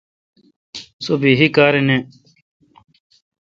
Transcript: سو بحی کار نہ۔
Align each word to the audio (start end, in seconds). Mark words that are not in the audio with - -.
سو 1.03 1.13
بحی 1.21 1.47
کار 1.55 1.73
نہ۔ 1.87 1.97